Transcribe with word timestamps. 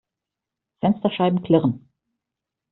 Fensterscheiben 0.79 1.43
klirren. 1.43 1.87